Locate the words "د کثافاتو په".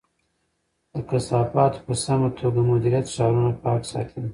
0.93-1.93